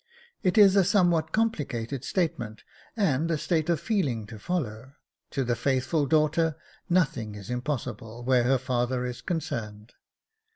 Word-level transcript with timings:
It 0.41 0.57
is 0.57 0.75
a 0.75 0.83
somewhat 0.83 1.31
complicated 1.31 2.03
statement 2.03 2.63
and 2.97 3.39
state 3.39 3.69
of 3.69 3.79
feeling 3.79 4.25
to 4.25 4.39
follow; 4.39 4.93
to 5.29 5.43
the 5.43 5.55
faithful 5.55 6.07
daughter 6.07 6.55
nothing 6.89 7.35
is 7.35 7.51
impossible 7.51 8.23
where 8.23 8.45
her 8.45 8.57
father 8.57 9.05
is 9.05 9.21
concerned. 9.21 9.93